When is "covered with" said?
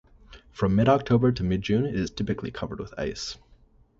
2.49-2.91